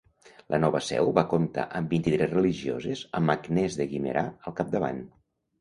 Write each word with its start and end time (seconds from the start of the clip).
La 0.53 0.59
nova 0.61 0.79
seu 0.85 1.11
va 1.17 1.23
comptar 1.33 1.65
amb 1.79 1.93
vint-i-tres 1.95 2.33
religioses 2.33 3.05
amb 3.21 3.35
Agnès 3.37 3.81
de 3.83 3.91
Guimerà 3.93 4.25
al 4.39 4.61
capdavant. 4.63 5.07